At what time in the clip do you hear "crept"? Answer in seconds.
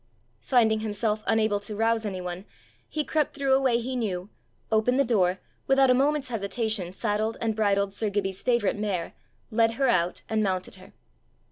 3.03-3.35